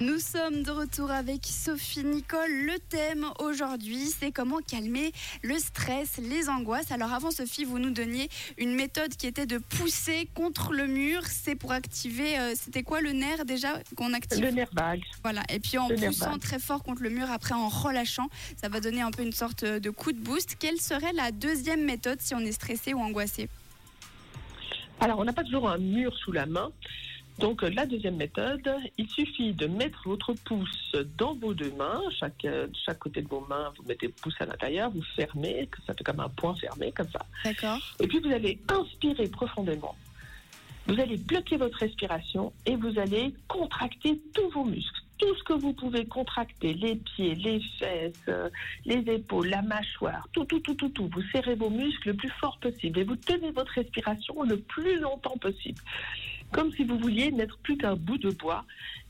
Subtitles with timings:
[0.00, 2.50] Nous sommes de retour avec Sophie Nicole.
[2.50, 6.92] Le thème aujourd'hui, c'est comment calmer le stress, les angoisses.
[6.92, 8.28] Alors avant Sophie, vous nous donniez
[8.58, 11.22] une méthode qui était de pousser contre le mur.
[11.24, 14.42] C'est pour activer, euh, c'était quoi le nerf déjà qu'on active?
[14.42, 15.02] Le nerf vague.
[15.22, 15.44] Voilà.
[15.48, 18.80] Et puis en Le poussant très fort contre le mur, après en relâchant, ça va
[18.80, 20.56] donner un peu une sorte de coup de boost.
[20.58, 23.48] Quelle serait la deuxième méthode si on est stressé ou angoissé?
[25.00, 26.70] Alors, on n'a pas toujours un mur sous la main.
[27.38, 28.68] Donc, euh, la deuxième méthode,
[28.98, 32.02] il suffit de mettre votre pouce dans vos deux mains.
[32.18, 35.66] Chaque, euh, chaque côté de vos mains, vous mettez le pouce à l'intérieur, vous fermez,
[35.70, 37.24] que ça fait comme un point fermé, comme ça.
[37.44, 37.78] D'accord.
[37.98, 39.96] Et puis, vous allez inspirer profondément.
[40.86, 45.00] Vous allez bloquer votre respiration et vous allez contracter tous vos muscles.
[45.18, 48.48] Tout ce que vous pouvez contracter, les pieds, les fesses, euh,
[48.86, 51.08] les épaules, la mâchoire, tout, tout, tout, tout, tout.
[51.12, 54.98] Vous serrez vos muscles le plus fort possible et vous tenez votre respiration le plus
[54.98, 55.80] longtemps possible.
[56.52, 58.64] Comme si vous vouliez n'être plus qu'un bout de bois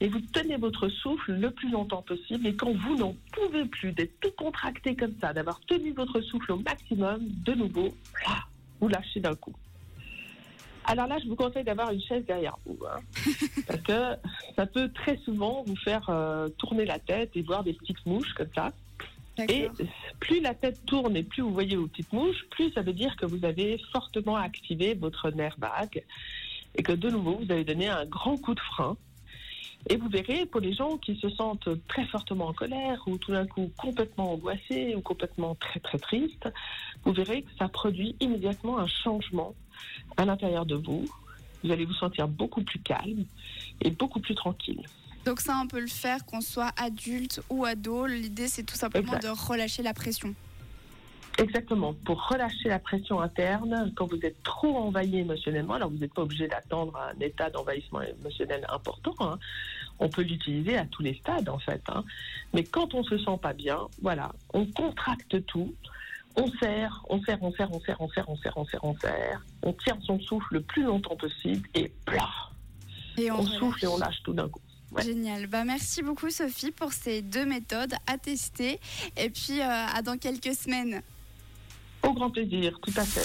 [0.00, 2.46] et vous tenez votre souffle le plus longtemps possible.
[2.46, 6.52] Et quand vous n'en pouvez plus d'être tout contracté comme ça, d'avoir tenu votre souffle
[6.52, 7.94] au maximum, de nouveau,
[8.80, 9.54] vous lâchez d'un coup.
[10.88, 13.00] Alors là, je vous conseille d'avoir une chaise derrière vous, hein,
[13.66, 14.16] parce que
[14.54, 18.32] ça peut très souvent vous faire euh, tourner la tête et voir des petites mouches
[18.34, 18.72] comme ça.
[19.48, 19.68] Et
[20.20, 23.16] plus la tête tourne et plus vous voyez vos petites mouches, plus ça veut dire
[23.16, 26.04] que vous avez fortement activé votre nerf vague
[26.76, 28.96] et que de nouveau, vous avez donné un grand coup de frein.
[29.88, 33.32] Et vous verrez, pour les gens qui se sentent très fortement en colère ou tout
[33.32, 36.48] d'un coup complètement angoissés ou complètement très très tristes,
[37.04, 39.54] vous verrez que ça produit immédiatement un changement
[40.16, 41.04] à l'intérieur de vous.
[41.62, 43.24] Vous allez vous sentir beaucoup plus calme
[43.80, 44.82] et beaucoup plus tranquille.
[45.24, 48.06] Donc ça, on peut le faire qu'on soit adulte ou ado.
[48.06, 49.24] L'idée, c'est tout simplement Exact.
[49.24, 50.34] de relâcher la pression.
[51.38, 51.92] Exactement.
[52.04, 56.22] Pour relâcher la pression interne, quand vous êtes trop envahi émotionnellement, alors vous n'êtes pas
[56.22, 59.14] obligé d'attendre un état d'envahissement émotionnel important.
[59.20, 59.38] hein.
[59.98, 61.82] On peut l'utiliser à tous les stades, en fait.
[61.88, 62.04] hein.
[62.54, 65.74] Mais quand on se sent pas bien, voilà, on contracte tout.
[66.36, 68.96] On serre, on serre, on serre, on serre, on serre, on serre, on serre, on
[68.98, 69.42] serre.
[69.62, 72.28] On tient son souffle le plus longtemps possible et plah,
[73.16, 73.58] Et on relâche.
[73.58, 74.60] souffle et on lâche tout d'un coup.
[74.92, 75.02] Ouais.
[75.02, 75.46] Génial.
[75.48, 78.80] Bah, merci beaucoup, Sophie, pour ces deux méthodes à tester.
[79.16, 81.02] Et puis, euh, à dans quelques semaines.
[82.06, 83.10] Au grand plaisir, tout à fait.